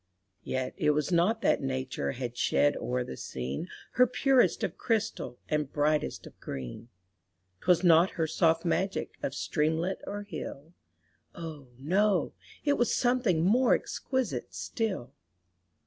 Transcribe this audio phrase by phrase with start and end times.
[0.43, 5.37] Yet it was not that nature had shed o'er the scene Her purest of crystal
[5.47, 6.89] and brightest of green;
[7.59, 10.73] 'Twas not her soft magic of streamlet or hill,
[11.35, 11.67] Oh!
[11.77, 12.33] no,
[12.65, 15.13] it was something more exquisite still.